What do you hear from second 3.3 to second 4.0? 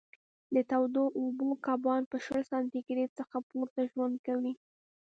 پورته